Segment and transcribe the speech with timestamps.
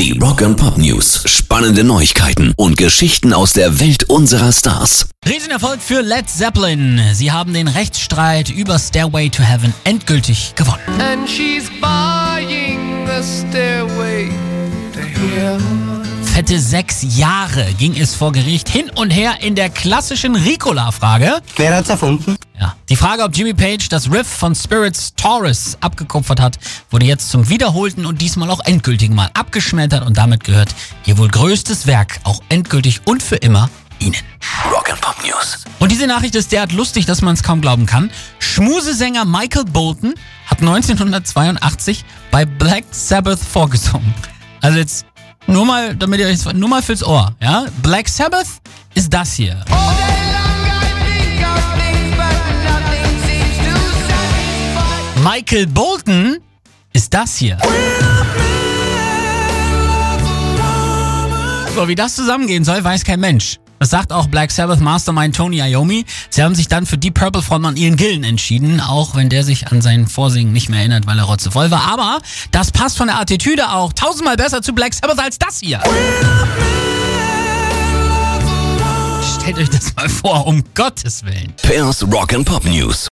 [0.00, 1.24] Die Rock and Pop News.
[1.26, 5.10] Spannende Neuigkeiten und Geschichten aus der Welt unserer Stars.
[5.28, 6.98] Riesenerfolg für Led Zeppelin.
[7.12, 10.80] Sie haben den Rechtsstreit über Stairway to Heaven endgültig gewonnen.
[16.40, 21.42] Fette sechs Jahre ging es vor Gericht hin und her in der klassischen Ricola-Frage.
[21.56, 22.38] Wer hat's erfunden?
[22.58, 26.58] Ja, die Frage, ob Jimmy Page das Riff von Spirits Taurus abgekupfert hat,
[26.88, 30.70] wurde jetzt zum wiederholten und diesmal auch endgültigen Mal abgeschmettert und damit gehört
[31.04, 33.68] ihr wohl größtes Werk auch endgültig und für immer
[33.98, 34.16] Ihnen.
[34.72, 35.58] Rock and Pop News.
[35.78, 38.10] Und diese Nachricht ist derart lustig, dass man es kaum glauben kann.
[38.38, 40.14] Schmusesänger Michael Bolton
[40.46, 44.14] hat 1982 bei Black Sabbath vorgesungen.
[44.62, 45.06] Also jetzt
[45.46, 47.66] nur mal, damit ihr euch nur mal fürs Ohr, ja?
[47.82, 48.46] Black Sabbath
[48.94, 49.64] ist das hier.
[55.22, 56.38] Michael Bolton
[56.92, 57.58] ist das hier.
[61.74, 63.58] So, wie das zusammengehen soll, weiß kein Mensch.
[63.80, 66.04] Das sagt auch Black Sabbath Mastermind Tony Iommi.
[66.28, 69.68] Sie haben sich dann für Deep Purple Frontmann Ian Gillen entschieden, auch wenn der sich
[69.68, 71.90] an sein Vorsingen nicht mehr erinnert, weil er rotzevoll war.
[71.90, 72.18] Aber
[72.50, 75.80] das passt von der Attitüde auch tausendmal besser zu Black Sabbath als das hier.
[79.40, 81.54] Stellt euch das mal vor, um Gottes Willen.
[81.62, 83.08] Pairs Rock and Pop News.